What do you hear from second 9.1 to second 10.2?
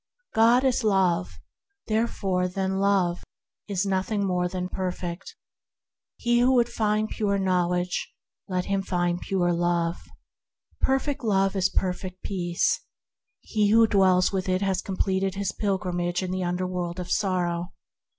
pure Love.